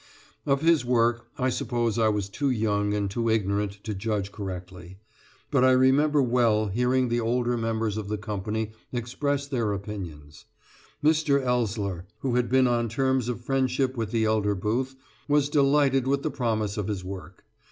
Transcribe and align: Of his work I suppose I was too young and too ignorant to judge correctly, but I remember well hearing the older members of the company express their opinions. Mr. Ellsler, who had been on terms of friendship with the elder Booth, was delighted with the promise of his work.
Of 0.47 0.61
his 0.63 0.83
work 0.83 1.27
I 1.37 1.49
suppose 1.51 1.99
I 1.99 2.07
was 2.09 2.27
too 2.27 2.49
young 2.49 2.91
and 2.95 3.07
too 3.07 3.29
ignorant 3.29 3.83
to 3.83 3.93
judge 3.93 4.31
correctly, 4.31 4.97
but 5.51 5.63
I 5.63 5.73
remember 5.73 6.23
well 6.23 6.69
hearing 6.69 7.07
the 7.09 7.19
older 7.19 7.55
members 7.55 7.97
of 7.97 8.07
the 8.07 8.17
company 8.17 8.71
express 8.91 9.45
their 9.47 9.73
opinions. 9.73 10.45
Mr. 11.03 11.39
Ellsler, 11.39 12.05
who 12.21 12.33
had 12.35 12.49
been 12.49 12.65
on 12.65 12.89
terms 12.89 13.29
of 13.29 13.41
friendship 13.41 13.95
with 13.95 14.09
the 14.09 14.25
elder 14.25 14.55
Booth, 14.55 14.95
was 15.27 15.49
delighted 15.49 16.07
with 16.07 16.23
the 16.23 16.31
promise 16.31 16.77
of 16.77 16.87
his 16.87 17.03
work. 17.03 17.45